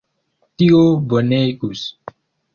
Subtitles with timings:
[0.61, 0.79] Tio
[1.13, 1.87] bonegus!